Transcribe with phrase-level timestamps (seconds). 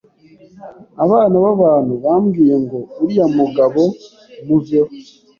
[1.03, 3.81] abana b’abantu bambwiyengo uriya mugabo
[4.47, 4.91] muveho